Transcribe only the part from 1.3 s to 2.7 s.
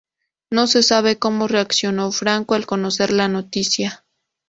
reaccionó Franco al